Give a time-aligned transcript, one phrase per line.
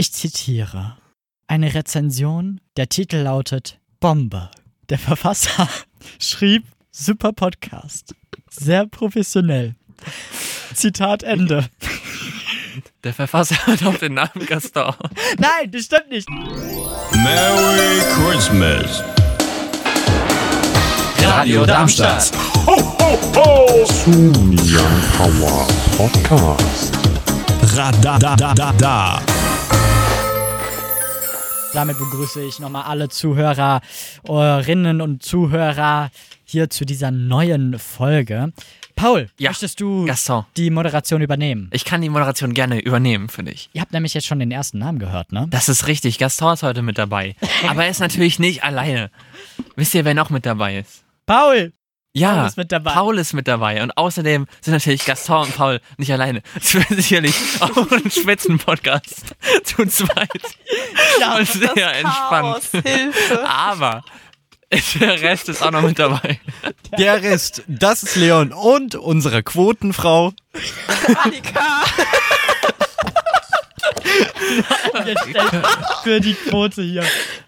[0.00, 0.96] Ich zitiere.
[1.46, 4.50] Eine Rezension, der Titel lautet Bombe.
[4.88, 5.68] Der Verfasser
[6.18, 8.14] schrieb Super Podcast.
[8.48, 9.74] Sehr professionell.
[10.72, 11.68] Zitat Ende.
[13.04, 14.94] Der Verfasser hat auch den Namen Gaston.
[15.36, 16.30] Nein, das stimmt nicht.
[16.30, 19.04] Merry Christmas.
[21.22, 22.32] Radio Darmstadt.
[24.02, 24.32] Zum
[24.64, 26.94] Young Power Podcast.
[27.74, 29.20] Radadadada.
[31.72, 36.10] Damit begrüße ich nochmal alle Zuhörerinnen und Zuhörer
[36.44, 38.52] hier zu dieser neuen Folge.
[38.96, 40.44] Paul, Ja, möchtest du Gaston.
[40.56, 41.70] die Moderation übernehmen?
[41.72, 43.70] Ich kann die Moderation gerne übernehmen für dich.
[43.72, 45.46] Ihr habt nämlich jetzt schon den ersten Namen gehört, ne?
[45.48, 47.36] Das ist richtig, Gaston ist heute mit dabei.
[47.68, 49.10] Aber er ist natürlich nicht alleine.
[49.76, 51.04] Wisst ihr, wer noch mit dabei ist?
[51.24, 51.72] Paul!
[52.12, 52.92] Ja, Paul ist mit dabei.
[52.92, 53.82] Paul ist mit dabei.
[53.82, 56.42] Und außerdem sind natürlich Gaston und Paul nicht alleine.
[56.60, 60.28] Es wird sicherlich auch ein Spitzen-Podcast zu zweit.
[61.20, 62.62] Ja, und sehr entspannt.
[62.84, 63.48] Hilfe.
[63.48, 64.02] Aber
[65.00, 66.40] der Rest ist auch noch mit dabei.
[66.98, 70.32] Der Rest, das ist Leon und unsere Quotenfrau.
[71.22, 71.82] Annika.
[76.02, 77.04] Für die Quote hier.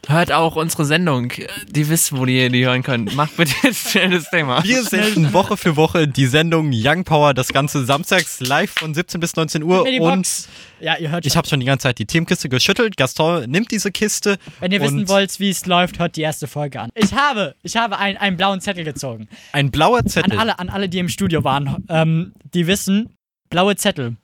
[0.08, 1.32] Hört auch unsere Sendung.
[1.68, 3.14] Die wisst, wo ihr die hören könnt.
[3.14, 4.62] Macht bitte jetzt schnell das Thema.
[4.64, 9.20] Wir senden Woche für Woche die Sendung Young Power, das Ganze samstags live von 17
[9.20, 9.84] bis 19 Uhr.
[9.88, 10.48] Die Und Box.
[10.80, 11.28] Ja, ihr hört schon.
[11.28, 12.96] ich habe schon die ganze Zeit die Themenkiste geschüttelt.
[12.96, 14.38] Gaston nimmt diese Kiste.
[14.58, 16.90] Wenn ihr wissen wollt, wie es läuft, hört die erste Folge an.
[16.96, 19.28] Ich habe, ich habe ein, einen blauen Zettel gezogen.
[19.52, 20.36] Ein blauer An Zettel.
[20.36, 23.10] alle, an alle, die im Studio waren, ähm, die wissen,
[23.50, 24.16] blaue Zettel,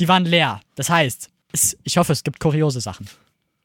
[0.00, 0.60] die waren leer.
[0.74, 3.06] Das heißt, es, ich hoffe, es gibt kuriose Sachen.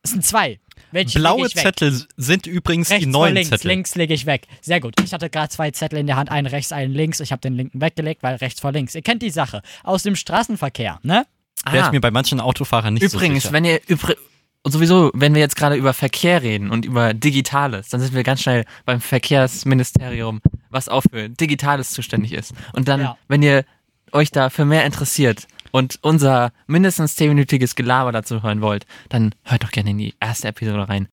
[0.04, 0.60] Es sind zwei.
[0.96, 1.48] Welche Blaue?
[1.50, 3.68] Zettel sind übrigens Rechts die neuen links, Zettel.
[3.68, 4.48] links lege ich weg.
[4.62, 4.96] Sehr gut.
[5.04, 7.20] Ich hatte gerade zwei Zettel in der Hand, einen rechts, einen links.
[7.20, 8.96] Ich habe den linken weggelegt, weil rechts vor links.
[8.96, 11.26] Ihr kennt die Sache aus dem Straßenverkehr, ne?
[11.70, 13.54] Wäre Ah, ich mir bei manchen Autofahrern nicht übrigens, so sicher.
[13.54, 14.16] wenn ihr übri
[14.64, 18.24] und sowieso, wenn wir jetzt gerade über Verkehr reden und über Digitales, dann sind wir
[18.24, 22.54] ganz schnell beim Verkehrsministerium, was auch für Digitales zuständig ist.
[22.74, 23.18] Und dann, Ja.
[23.28, 23.64] wenn ihr
[24.12, 29.64] euch da für mehr interessiert und unser mindestens 10-minütiges Gelaber dazu hören wollt, dann hört
[29.66, 31.10] doch gerne in die erste Episode rein.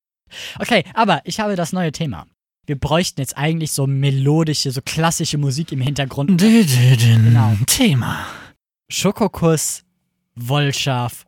[0.61, 2.29] Okay, aber ich habe das neue Thema.
[2.67, 6.41] Wir bräuchten jetzt eigentlich so melodische, so klassische Musik im Hintergrund.
[6.41, 7.57] Genau.
[7.67, 8.25] Thema.
[8.89, 9.83] Schokokuss,
[10.37, 11.27] Wollschaf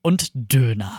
[0.00, 0.98] und Döner.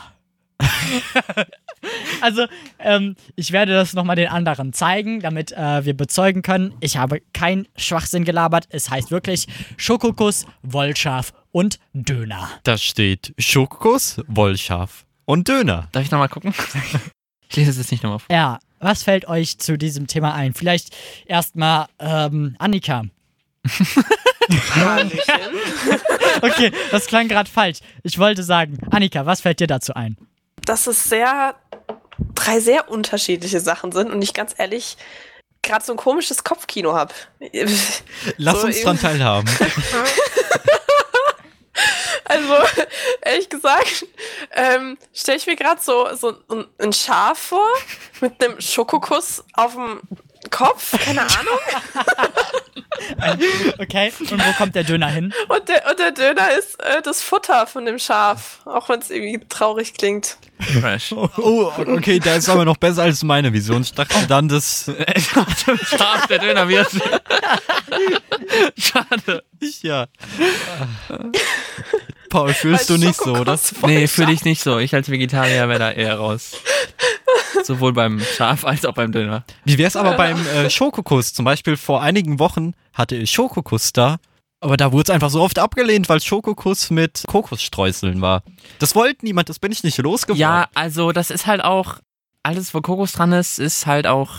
[2.21, 2.45] also,
[2.77, 7.23] ähm, ich werde das nochmal den anderen zeigen, damit äh, wir bezeugen können, ich habe
[7.33, 8.67] keinen Schwachsinn gelabert.
[8.69, 12.49] Es heißt wirklich Schokokuss, Wollschaf und Döner.
[12.63, 15.87] Da steht Schokokuss, Wollschaf und Döner.
[15.91, 16.53] Darf ich nochmal gucken?
[17.49, 18.33] Ich lese es jetzt nicht nochmal vor.
[18.33, 20.53] Ja, was fällt euch zu diesem Thema ein?
[20.53, 20.95] Vielleicht
[21.25, 23.03] erstmal ähm, Annika.
[26.41, 27.79] Okay, das klang gerade falsch.
[28.03, 30.17] Ich wollte sagen, Annika, was fällt dir dazu ein?
[30.65, 31.55] Dass es sehr,
[32.35, 34.97] drei sehr unterschiedliche Sachen sind und ich ganz ehrlich
[35.61, 37.13] gerade so ein komisches Kopfkino habe.
[38.37, 39.49] Lass So uns eben- dran teilhaben.
[42.31, 42.53] Also,
[43.23, 44.05] ehrlich gesagt,
[44.53, 47.67] ähm, stelle ich mir gerade so, so ein- ein Schaf vor
[48.21, 49.99] mit einem Schokokuss auf dem
[50.49, 51.59] Kopf, keine Ahnung.
[53.79, 55.33] Okay, und wo kommt der Döner hin?
[55.47, 59.09] Und der, und der Döner ist äh, das Futter von dem Schaf, auch wenn es
[59.09, 60.37] irgendwie traurig klingt.
[60.59, 61.11] Fresh.
[61.13, 63.81] Oh, okay, der ist aber noch besser als meine Vision.
[63.81, 64.85] Ich dachte dann, das.
[65.89, 66.89] Schade, der Döner wird.
[68.77, 69.43] Schade.
[69.81, 70.05] Ja.
[72.31, 73.59] Paul, fühlst du nicht so, oder?
[73.85, 74.35] Nee, fühle Schaf.
[74.35, 74.79] ich nicht so.
[74.79, 76.53] Ich als Vegetarier wäre da eher raus.
[77.63, 79.43] Sowohl beim Schaf als auch beim Döner.
[79.65, 81.33] Wie wär's aber beim äh, Schokokuss?
[81.33, 84.17] Zum Beispiel vor einigen Wochen hatte ich Schokokuss da,
[84.61, 88.43] aber da wurde es einfach so oft abgelehnt, weil Schokokuss mit Kokosstreuseln war.
[88.79, 90.39] Das wollte niemand, das bin ich nicht losgeworden.
[90.39, 91.97] Ja, also das ist halt auch,
[92.43, 94.31] alles wo Kokos dran ist, ist halt auch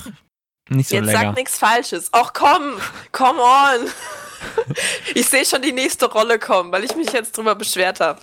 [0.71, 1.19] nicht so Jetzt lecker.
[1.21, 2.09] sag nichts Falsches.
[2.13, 2.63] Ach komm,
[3.13, 3.89] come on.
[5.15, 8.21] Ich sehe schon die nächste Rolle kommen, weil ich mich jetzt drüber beschwert habe.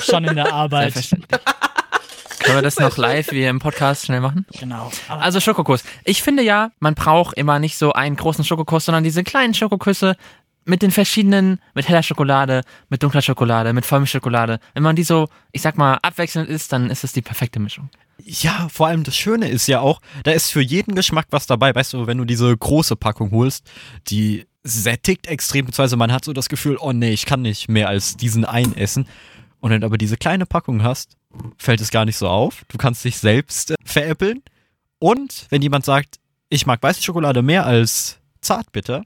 [0.00, 0.94] Schon in der Arbeit.
[0.94, 4.46] Können wir das noch live wie im Podcast schnell machen?
[4.58, 4.90] Genau.
[5.08, 5.82] Also Schokokuss.
[6.04, 10.16] Ich finde ja, man braucht immer nicht so einen großen Schokokuss, sondern diese kleinen Schokoküsse
[10.64, 14.58] mit den verschiedenen, mit heller Schokolade, mit dunkler Schokolade, mit Vollmilchschokolade.
[14.74, 17.88] Wenn man die so, ich sag mal, abwechselnd isst, dann ist es die perfekte Mischung.
[18.24, 21.74] Ja, vor allem das Schöne ist ja auch, da ist für jeden Geschmack was dabei.
[21.74, 23.70] Weißt du, wenn du diese große Packung holst,
[24.08, 27.88] die sättigt extrem, beziehungsweise man hat so das Gefühl, oh nee, ich kann nicht mehr
[27.88, 29.06] als diesen einen essen.
[29.60, 31.16] Und wenn du aber diese kleine Packung hast,
[31.58, 32.64] fällt es gar nicht so auf.
[32.68, 34.42] Du kannst dich selbst äh, veräppeln.
[34.98, 36.16] Und wenn jemand sagt,
[36.48, 39.04] ich mag weiße Schokolade mehr als Zartbitter,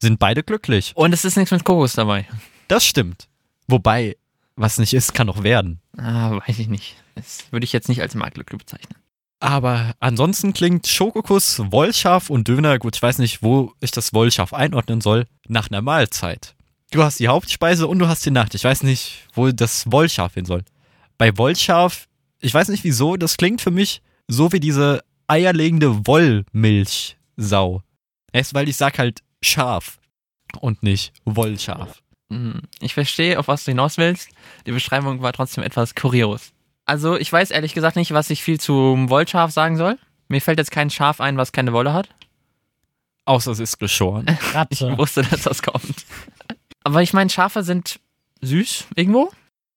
[0.00, 0.92] sind beide glücklich.
[0.94, 2.26] Und es ist nichts mit Kokos dabei.
[2.68, 3.28] Das stimmt.
[3.68, 4.16] Wobei,
[4.58, 5.80] Was nicht ist, kann noch werden.
[5.98, 6.96] Ah, weiß ich nicht.
[7.14, 8.96] Das würde ich jetzt nicht als Marktlücke bezeichnen.
[9.38, 14.54] Aber ansonsten klingt Schokokuss, Wollschaf und Döner, gut, ich weiß nicht, wo ich das Wollschaf
[14.54, 16.54] einordnen soll, nach einer Mahlzeit.
[16.90, 18.54] Du hast die Hauptspeise und du hast die Nacht.
[18.54, 20.62] Ich weiß nicht, wo das Wollschaf hin soll.
[21.18, 22.08] Bei Wollschaf,
[22.40, 27.82] ich weiß nicht wieso, das klingt für mich so wie diese eierlegende Wollmilchsau.
[28.32, 29.98] Erst weil ich sag halt Schaf
[30.60, 32.02] und nicht Wollschaf.
[32.30, 34.28] Hm, Ich verstehe, auf was du hinaus willst.
[34.66, 36.52] Die Beschreibung war trotzdem etwas kurios.
[36.86, 39.98] Also, ich weiß ehrlich gesagt nicht, was ich viel zum Wollschaf sagen soll.
[40.28, 42.08] Mir fällt jetzt kein Schaf ein, was keine Wolle hat.
[43.24, 44.26] Außer es ist geschoren.
[44.70, 46.06] Ich wusste, dass das kommt.
[46.84, 47.98] Aber ich meine, Schafe sind
[48.40, 49.30] süß irgendwo.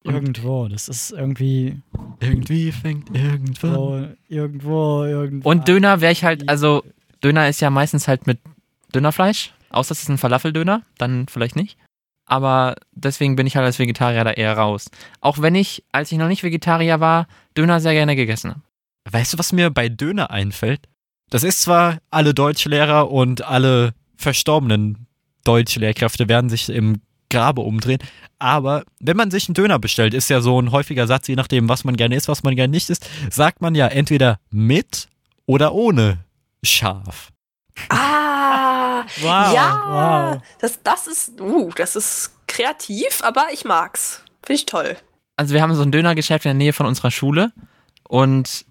[0.03, 0.67] Irgendwo.
[0.67, 1.81] Das ist irgendwie
[2.19, 3.73] Irgendwie fängt irgendwann.
[3.73, 5.49] so irgendwo, irgendwo.
[5.49, 6.83] Und Döner wäre ich halt, also
[7.23, 8.39] Döner ist ja meistens halt mit
[8.93, 9.51] Dönerfleisch.
[9.71, 11.77] Außer es ist ein Falafeldöner, dann vielleicht nicht.
[12.29, 14.89] Aber deswegen bin ich halt als Vegetarier da eher raus.
[15.19, 17.27] Auch wenn ich, als ich noch nicht Vegetarier war,
[17.57, 18.61] Döner sehr gerne gegessen habe.
[19.11, 20.87] Weißt du, was mir bei Döner einfällt?
[21.31, 25.07] Das ist zwar alle Deutschlehrer und alle verstorbenen
[25.43, 27.99] Deutschlehrkräfte werden sich im Grabe umdrehen,
[28.39, 31.69] aber wenn man sich einen Döner bestellt, ist ja so ein häufiger Satz, je nachdem,
[31.69, 35.07] was man gerne isst, was man gerne nicht isst, sagt man ja entweder mit
[35.45, 36.25] oder ohne
[36.63, 37.31] Schaf.
[37.89, 38.28] Ah,
[39.21, 40.41] Wow, ja, wow.
[40.59, 44.23] Das, das ist, uh, das ist kreativ, aber ich mag's.
[44.43, 44.97] Finde ich toll.
[45.35, 47.51] Also wir haben so ein Dönergeschäft in der Nähe von unserer Schule
[48.07, 48.65] und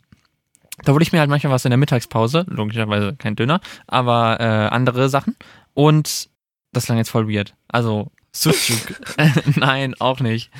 [0.85, 4.75] da wurde ich mir halt manchmal was in der Mittagspause, logischerweise kein Döner, aber äh,
[4.75, 5.37] andere Sachen.
[5.75, 6.29] Und
[6.73, 7.55] das klang jetzt voll weird.
[7.69, 9.00] Also, Sucuk.
[9.56, 10.50] nein, auch nicht.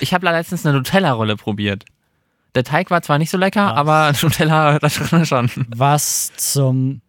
[0.00, 1.84] Ich habe letztens eine Nutella-Rolle probiert.
[2.54, 3.76] Der Teig war zwar nicht so lecker, Was?
[3.76, 4.94] aber Nutella, das
[5.28, 5.50] schon.
[5.68, 7.02] Was zum.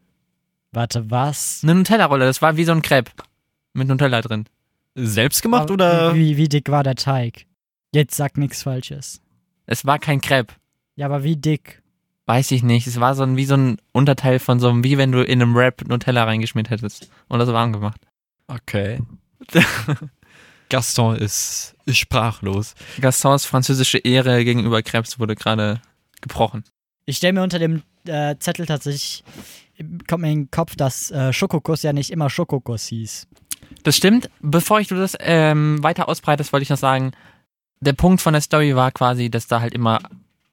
[0.72, 1.62] Warte, was?
[1.64, 3.12] Eine Nutella-Rolle, das war wie so ein Crepe.
[3.74, 4.46] Mit Nutella drin.
[4.96, 6.16] Selbst gemacht Aber oder?
[6.16, 7.46] Wie, wie dick war der Teig?
[7.94, 9.22] Jetzt sag nichts Falsches.
[9.66, 10.54] Es war kein Crepe.
[10.96, 11.81] Ja, aber wie dick?
[12.25, 12.88] Weiß ich nicht.
[12.88, 15.42] Es war so ein, wie so ein Unterteil von so einem, wie wenn du in
[15.42, 17.10] einem Wrap Nutella reingeschmiert hättest.
[17.28, 18.02] Und das warm gemacht.
[18.48, 19.00] Okay.
[20.69, 22.75] Gaston ist, ist sprachlos.
[23.00, 25.81] Gastons französische Ehre gegenüber Krebs wurde gerade
[26.22, 26.64] gebrochen.
[27.06, 29.24] Ich stelle mir unter dem äh, Zettel tatsächlich.
[30.08, 33.28] Kommt mir in den Kopf, dass äh, Schokokuss ja nicht immer Schokokuss hieß.
[33.84, 34.30] Das stimmt.
[34.42, 37.12] Bevor ich du das ähm, weiter ausbreitest, wollte ich noch sagen,
[37.80, 40.00] der Punkt von der Story war quasi, dass da halt immer,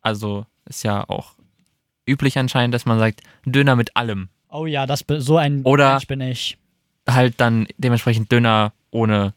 [0.03, 1.35] also ist ja auch
[2.07, 4.29] üblich anscheinend, dass man sagt, Döner mit allem.
[4.51, 6.59] Oh ja, das so ein Oder- Mensch bin ich.
[7.09, 9.35] Halt dann dementsprechend Döner ohne,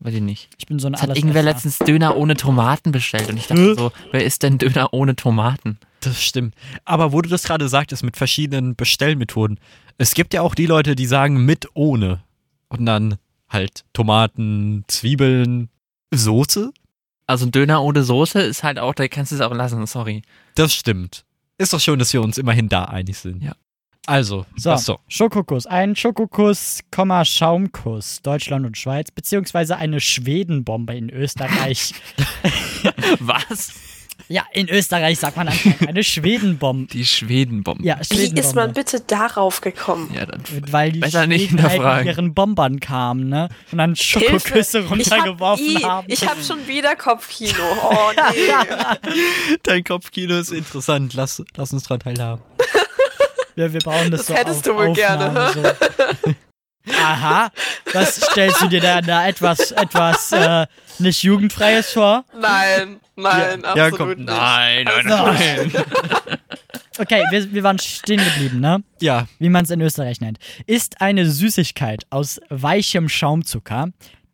[0.00, 0.48] weiß ich nicht.
[0.58, 3.92] Ich bin so ein hat irgendwer letztens Döner ohne Tomaten bestellt und ich dachte so,
[4.10, 5.78] wer isst denn Döner ohne Tomaten?
[6.04, 6.54] Das stimmt.
[6.84, 9.58] Aber wo du das gerade sagtest, mit verschiedenen Bestellmethoden.
[9.98, 12.22] Es gibt ja auch die Leute, die sagen mit ohne.
[12.68, 13.16] Und dann
[13.48, 15.68] halt Tomaten, Zwiebeln,
[16.12, 16.72] Soße.
[17.26, 20.22] Also Döner ohne Soße ist halt auch, da kannst du es auch lassen, sorry.
[20.56, 21.24] Das stimmt.
[21.56, 23.42] Ist doch schön, dass wir uns immerhin da einig sind.
[23.42, 23.54] Ja.
[24.06, 24.98] Also, So, so.
[25.08, 25.66] Schokokuss.
[25.66, 28.20] Ein Schokokuss, Komma, Schaumkuss.
[28.20, 29.10] Deutschland und Schweiz.
[29.10, 31.94] Beziehungsweise eine Schwedenbombe in Österreich.
[33.20, 33.72] Was?
[34.28, 35.48] Ja, in Österreich sagt man
[35.86, 36.86] eine Schwedenbombe.
[36.92, 37.84] Die Schwedenbombe.
[37.84, 38.40] Ja, Wie Schwedenbombe.
[38.40, 40.10] ist man bitte darauf gekommen?
[40.14, 43.48] Ja, dann Weil die Besser nicht Schweden halt mit ihren Bombern kamen, ne?
[43.72, 46.06] Und dann Schokoküsse Ich runtergeworfen hab, i, haben.
[46.10, 47.52] ich hab schon wieder Kopfkino.
[47.82, 49.56] Oh nee.
[49.62, 51.14] Dein Kopfkino ist interessant.
[51.14, 52.42] Lass, lass uns dran teilhaben.
[53.56, 55.76] Ja, wir bauen das, Das so hättest auf du wohl gerne, Aufnahme
[56.24, 56.34] So.
[56.90, 57.50] Aha,
[57.92, 60.66] was stellst du dir da, da etwas, etwas äh,
[60.98, 62.24] nicht jugendfreies vor?
[62.38, 64.26] Nein, nein, Ja, absolut komm, nicht.
[64.26, 65.70] Nein, nein, nein.
[65.72, 65.84] nein.
[66.96, 68.84] Okay, wir, wir waren stehen geblieben, ne?
[69.00, 70.38] Ja, Wie man es in Österreich nennt.
[70.68, 73.88] Ist eine Süßigkeit aus weichem Schaumzucker,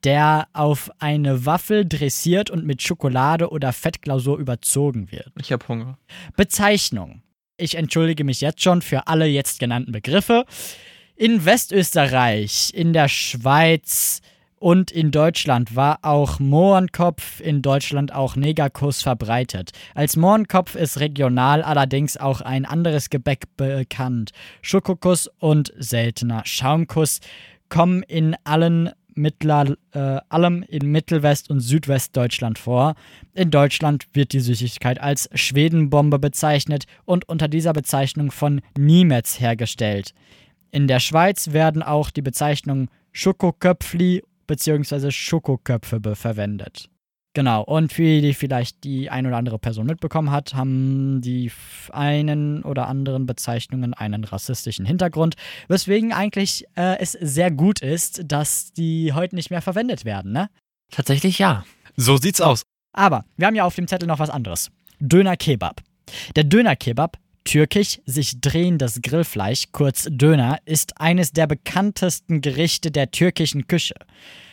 [0.04, 5.32] der auf eine Waffel dressiert und mit Schokolade oder Fettglasur überzogen wird.
[5.40, 5.96] Ich hab Hunger.
[6.36, 7.22] Bezeichnung.
[7.56, 10.44] Ich entschuldige mich jetzt schon für alle jetzt genannten Begriffe.
[11.20, 14.22] In Westösterreich, in der Schweiz
[14.58, 19.72] und in Deutschland war auch Mohrenkopf, in Deutschland auch Negerkuss verbreitet.
[19.94, 24.30] Als Mohrenkopf ist regional allerdings auch ein anderes Gebäck bekannt.
[24.62, 27.20] Schokokuss und seltener Schaumkuss
[27.68, 32.94] kommen in allen Mittler, äh, allem in Mittelwest- und Südwestdeutschland vor.
[33.34, 40.14] In Deutschland wird die Süßigkeit als Schwedenbombe bezeichnet und unter dieser Bezeichnung von Niemetz hergestellt.
[40.70, 45.10] In der Schweiz werden auch die Bezeichnungen Schokoköpfli bzw.
[45.10, 46.88] Schokoköpfe verwendet.
[47.32, 51.52] Genau, und für die vielleicht die ein oder andere Person mitbekommen hat, haben die
[51.92, 55.36] einen oder anderen Bezeichnungen einen rassistischen Hintergrund,
[55.68, 60.50] weswegen eigentlich äh, es sehr gut ist, dass die heute nicht mehr verwendet werden, ne?
[60.90, 61.64] Tatsächlich ja.
[61.96, 62.62] so sieht's aus.
[62.92, 64.70] Aber wir haben ja auf dem Zettel noch was anderes.
[64.98, 65.82] Döner Kebab.
[66.34, 73.10] Der Döner Kebab, türkisch sich drehendes Grillfleisch, kurz Döner, ist eines der bekanntesten Gerichte der
[73.10, 73.94] türkischen Küche.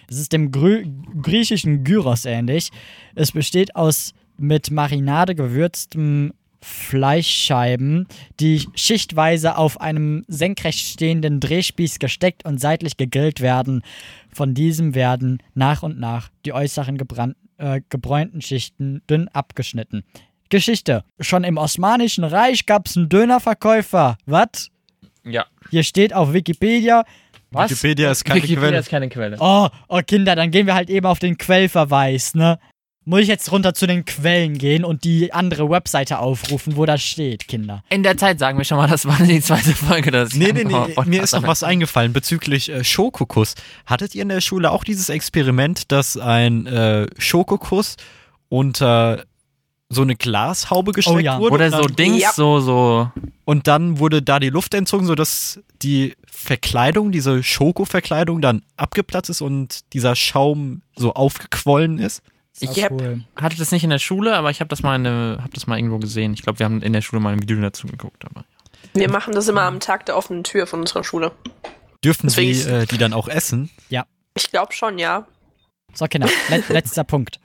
[0.10, 0.86] Es ist dem Grü
[1.22, 2.70] griechischen Gyros ähnlich.
[3.16, 8.08] Es besteht aus mit Marinade gewürztem Fleischscheiben,
[8.40, 13.84] die schichtweise auf einem senkrecht stehenden Drehspieß gesteckt und seitlich gegrillt werden.
[14.34, 20.04] Von diesem werden nach und nach die äußeren gebrannt, äh, gebräunten Schichten dünn abgeschnitten.
[20.50, 21.04] Geschichte.
[21.20, 24.18] Schon im Osmanischen Reich gab es einen Dönerverkäufer.
[24.26, 24.70] Was?
[25.24, 25.46] Ja.
[25.70, 27.04] Hier steht auf Wikipedia.
[27.52, 27.72] Was?
[27.72, 28.80] Wikipedia ist keine Wikipedia Quelle.
[28.80, 29.38] ist keine Quelle.
[29.40, 32.60] Oh, oh Kinder, dann gehen wir halt eben auf den Quellverweis, ne?
[33.06, 37.02] Muss ich jetzt runter zu den Quellen gehen und die andere Webseite aufrufen, wo das
[37.02, 37.82] steht, Kinder?
[37.90, 40.66] In der Zeit sagen wir schon mal, das war die zweite Folge des Nee, nee,
[40.66, 41.08] nee, Podcast.
[41.08, 43.56] mir ist noch was eingefallen bezüglich äh, Schokokuss.
[43.86, 47.96] Hattet ihr in der Schule auch dieses Experiment, dass ein äh, Schokokuss
[48.50, 49.24] unter
[49.90, 51.40] so eine Glashaube gesteckt ja.
[51.40, 51.54] wurde?
[51.56, 52.32] Oder so Dings, Ja.
[52.34, 53.12] so, so.
[53.46, 59.42] Und dann wurde da die Luft entzogen, sodass die Verkleidung, diese Schokoverkleidung dann abgeplatzt ist
[59.42, 62.22] und dieser Schaum so aufgequollen ist.
[62.60, 63.22] Ich hab- cool.
[63.36, 66.00] Hatte das nicht in der Schule, aber ich habe das mal hab das mal irgendwo
[66.00, 66.34] gesehen.
[66.34, 68.26] Ich glaube, wir haben in der Schule mal ein Video dazu geguckt.
[68.26, 68.44] Aber
[68.94, 71.32] Wir machen das immer am Tag der offenen Tür von unserer Schule.
[72.04, 73.70] Dürfen sie Deswegen- äh, die dann auch essen?
[74.36, 75.26] Ich glaube schon, ja.
[75.94, 77.37] So, Kinder, let letzter Punkt.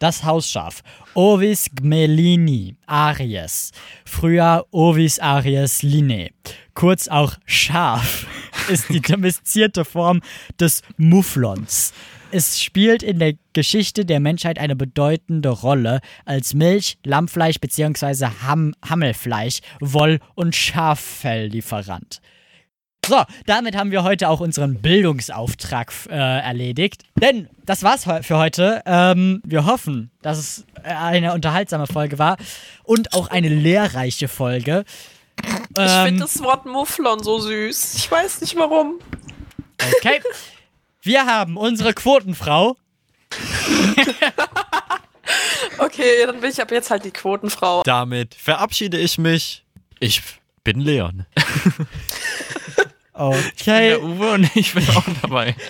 [0.00, 0.82] Das Hausschaf.
[1.12, 3.70] Ovis gmelini aries.
[4.06, 6.30] Früher Ovis aries linnae.
[6.72, 8.26] Kurz auch Schaf
[8.70, 10.22] ist die domestizierte Form
[10.58, 11.92] des Mufflons.
[12.30, 18.28] Es spielt in der Geschichte der Menschheit eine bedeutende Rolle als Milch, Lammfleisch bzw.
[18.42, 22.22] Ham Hammelfleisch, Woll- und Schaffelllieferant.
[23.10, 27.02] So, damit haben wir heute auch unseren Bildungsauftrag äh, erledigt.
[27.20, 28.82] Denn das war's für heute.
[28.86, 32.36] Ähm, wir hoffen, dass es äh, eine unterhaltsame Folge war
[32.84, 34.84] und auch eine lehrreiche Folge.
[35.42, 37.94] Ich Ähm, finde das Wort Mufflon so süß.
[37.96, 39.00] Ich weiß nicht warum.
[39.96, 40.20] Okay.
[41.02, 42.76] Wir haben unsere Quotenfrau.
[45.78, 47.82] Okay, dann bin ich ab jetzt halt die Quotenfrau.
[47.84, 49.64] Damit verabschiede ich mich.
[49.98, 50.22] Ich
[50.64, 51.26] bin Leon.
[53.20, 53.90] Okay.
[53.90, 55.54] der Uwe und ich bin auch dabei.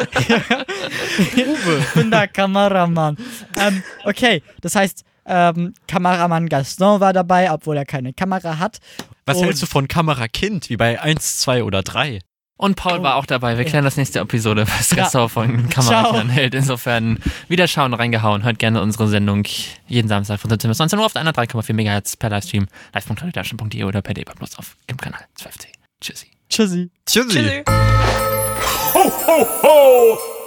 [1.37, 3.17] Ich bin der Kameramann.
[3.59, 8.79] Ähm, okay, das heißt, ähm, Kameramann Gaston war dabei, obwohl er keine Kamera hat.
[9.27, 12.21] Was Und- hältst du von Kamerakind, wie bei 1, 2 oder 3?
[12.57, 13.57] Und Paul war auch dabei.
[13.57, 15.05] Wir klären das nächste Episode, was Ja.
[15.05, 16.55] Ressort von Kameramann hält.
[16.55, 18.43] Insofern wieder schauen, reingehauen.
[18.45, 19.45] Hört gerne unsere Sendung
[19.87, 24.03] jeden Samstag von 17 bis 19 Uhr auf der 103,4 MHz per Livestream, live.radiotaschen.de oder
[24.03, 25.69] per DEPA Plus auf dem Kanal 12C.
[26.03, 26.27] Tschüssi.
[26.51, 26.91] Tschüssi.
[27.07, 27.29] Tschüssi.
[27.29, 27.65] Tschüssi.
[28.93, 30.40] Ho, ho, ho!